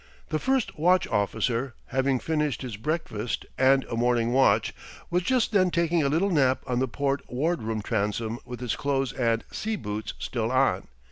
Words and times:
The 0.29 0.39
first 0.39 0.79
watch 0.79 1.07
officer, 1.09 1.75
having 1.89 2.17
finished 2.17 2.63
his 2.63 2.75
breakfast 2.75 3.45
and 3.55 3.83
a 3.83 3.95
morning 3.95 4.33
watch, 4.33 4.73
was 5.11 5.21
just 5.21 5.51
then 5.51 5.69
taking 5.69 6.01
a 6.01 6.09
little 6.09 6.31
nap 6.31 6.63
on 6.65 6.79
the 6.79 6.87
port 6.87 7.21
ward 7.31 7.61
room 7.61 7.83
transom 7.83 8.39
with 8.43 8.61
his 8.61 8.75
clothes 8.75 9.13
and 9.13 9.43
sea 9.51 9.75
boots 9.75 10.15
still 10.17 10.51
on. 10.51 10.87